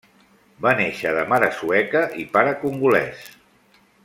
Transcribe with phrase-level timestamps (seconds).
[0.65, 3.25] Va néixer de mare sueca i pare congolès.